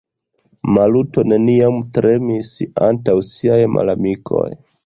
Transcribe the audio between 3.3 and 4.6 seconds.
siaj malamikoj.